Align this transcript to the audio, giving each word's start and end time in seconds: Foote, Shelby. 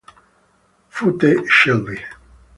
Foote, 0.89 1.47
Shelby. 1.47 1.99